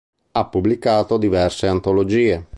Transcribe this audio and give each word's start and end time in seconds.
Ha 0.31 0.45
pubblicato 0.47 1.17
diverse 1.17 1.67
antologie. 1.67 2.47